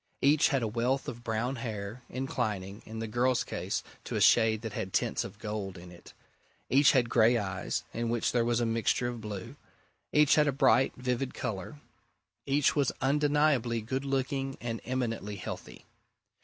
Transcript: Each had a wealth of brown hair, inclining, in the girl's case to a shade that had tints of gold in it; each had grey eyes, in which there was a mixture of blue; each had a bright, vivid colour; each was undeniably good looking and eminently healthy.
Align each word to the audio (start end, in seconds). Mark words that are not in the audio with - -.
Each 0.23 0.47
had 0.47 0.63
a 0.63 0.67
wealth 0.67 1.07
of 1.07 1.23
brown 1.23 1.57
hair, 1.57 2.01
inclining, 2.09 2.81
in 2.87 2.97
the 2.97 3.07
girl's 3.07 3.43
case 3.43 3.83
to 4.05 4.15
a 4.15 4.19
shade 4.19 4.63
that 4.63 4.73
had 4.73 4.93
tints 4.93 5.23
of 5.23 5.37
gold 5.37 5.77
in 5.77 5.91
it; 5.91 6.13
each 6.71 6.93
had 6.93 7.07
grey 7.07 7.37
eyes, 7.37 7.83
in 7.93 8.09
which 8.09 8.31
there 8.31 8.43
was 8.43 8.59
a 8.59 8.65
mixture 8.65 9.07
of 9.09 9.21
blue; 9.21 9.57
each 10.11 10.33
had 10.33 10.47
a 10.47 10.51
bright, 10.51 10.93
vivid 10.97 11.35
colour; 11.35 11.81
each 12.47 12.75
was 12.75 12.91
undeniably 12.99 13.79
good 13.79 14.03
looking 14.03 14.57
and 14.59 14.81
eminently 14.85 15.35
healthy. 15.35 15.85